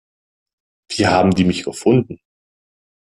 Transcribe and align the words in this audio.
Wie 0.89 1.05
haben 1.05 1.29
die 1.29 1.43
mich 1.45 1.61
gefunden? 1.63 2.19